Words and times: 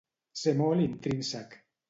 Ser 0.43 0.53
molt 0.61 0.85
intrínsec. 0.87 1.57